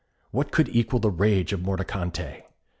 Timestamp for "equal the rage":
0.69-1.53